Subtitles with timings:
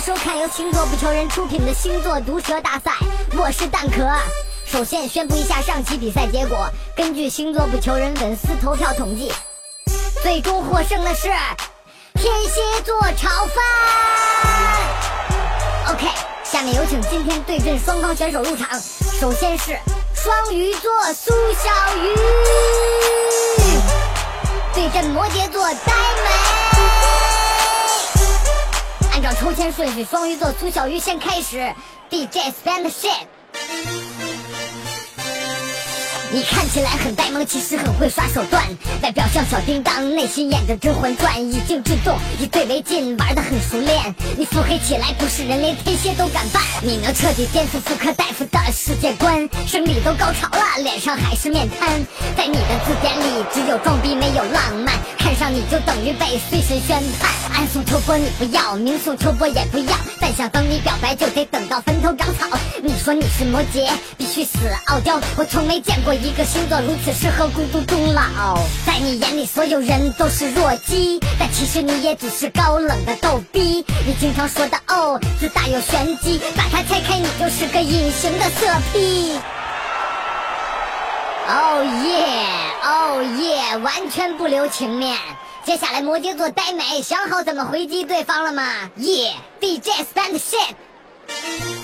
[0.00, 2.92] 收看由星座不求人出品的星座毒舌大赛，
[3.36, 4.02] 我是蛋壳。
[4.64, 9.30] 首先宣布一下上期比赛结果，根据星座不求人粉丝投票统计，
[10.22, 11.28] 最终获胜的是
[12.14, 13.62] 天蝎座炒饭。
[15.92, 16.06] OK，
[16.44, 18.80] 下面有请今天对阵双方选手入场。
[19.20, 19.78] 首先是
[20.14, 22.14] 双鱼座苏小鱼
[24.72, 25.92] 对阵摩羯座呆
[26.24, 26.59] 美。
[29.34, 31.72] 抽签顺序，双鱼座苏小鱼先开始。
[32.10, 34.19] DJ Spend Shit。
[36.32, 38.62] 你看起来很呆萌，其实很会耍手段。
[39.02, 44.14] 外表像小叮当，内心演着《甄嬛传》，以静制动，以退为进，玩的很熟练。
[44.38, 46.62] 你腹黑起来不是人，连天蝎都敢扮。
[46.82, 52.00] 你能彻底颠覆妇科大夫的世界观，生理都高潮了，脸上还是面瘫。
[52.36, 54.94] 在你的字典里，只有装逼没有浪漫。
[55.18, 57.28] 看上你就等于被随神宣判。
[57.52, 59.96] 暗送秋波你不要，明送秋波也不要。
[60.20, 62.56] 但想等你表白，就得等到坟头长草。
[62.82, 65.20] 你说你是摩羯，必须死傲娇。
[65.36, 66.14] 我从没见过。
[66.22, 73.84] 一个星座如此适合孤独终老，在你眼里所有人都是弱鸡，但其实你也只是高冷的逗逼。
[74.06, 79.38] 你经常说的哦，自大有玄机，把它拆开，你就是个隐形的色批。
[81.48, 82.36] 哦耶，
[82.84, 85.16] 哦耶，完全不留情面。
[85.64, 88.62] 接下来摩羯座呆美，想好怎么回击对方了吗？
[88.96, 91.79] 耶，DJ stand shit。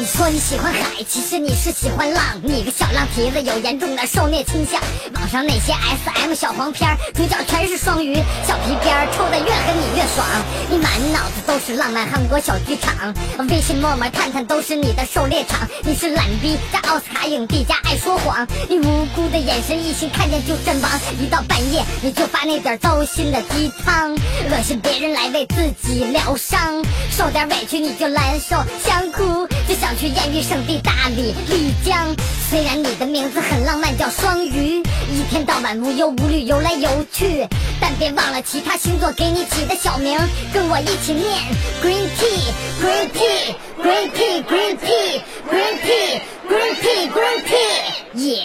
[0.00, 2.22] 你说你喜欢海，其实你是喜欢浪。
[2.44, 4.80] 你个小浪蹄子有严重的受虐倾向。
[5.14, 8.14] 网上那些 S M 小黄片，主角全是双鱼，
[8.46, 10.24] 小皮鞭抽的越狠你越爽。
[10.70, 13.12] 你满脑子都是浪漫韩国小剧场，
[13.48, 15.68] 微信陌陌探探都是你的狩猎场。
[15.82, 20.88] 你是懒逼加奥斯卡影帝加爱说谎，你无辜的眼神异性看见就阵亡。
[21.20, 29.48] 一到半夜你就发那点糟心的鸡汤，恶心别人来为自己疗伤，受点委屈你就难受，想哭。
[29.80, 32.14] 想去艳遇圣地大理、丽江，
[32.50, 37.46] 虽然你的名字很浪漫，叫双鱼，一天到晚无忧无虑游来游去，
[37.80, 40.18] 但别忘了其他星座给你起的小名，
[40.52, 41.40] 跟我一起念
[41.82, 48.42] ：Green Tea，Green Tea，Green Tea，Green Tea，Green Tea，Green Tea，Green Tea，耶！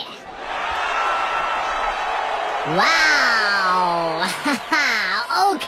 [2.77, 2.85] 哇
[3.73, 4.77] 哦，哈哈
[5.49, 5.67] ，OK，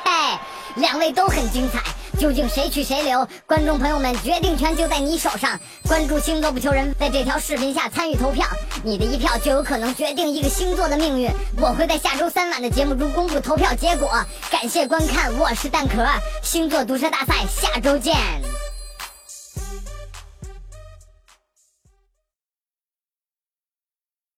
[0.75, 1.79] 两位都很精彩。
[2.15, 3.27] 究竟谁去谁留？
[3.45, 5.59] 观众朋友们，决定权就在你手上。
[5.87, 8.45] 关注星座不求人，在这条视频下参与投票，
[8.83, 11.29] 你的一票就有可能决定一个星座的命运。
[11.61, 14.09] 我会在下周三晚的节目中公布投票结果。
[14.49, 16.05] 感谢观看，我是蛋壳，
[16.41, 18.15] 星座毒舌大赛，下周见。